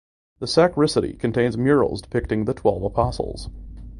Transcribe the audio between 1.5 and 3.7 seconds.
murals depicting the Twelve Apostles.